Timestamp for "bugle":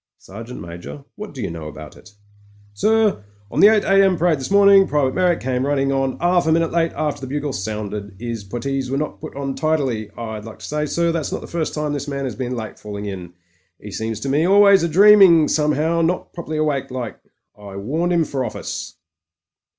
7.27-7.53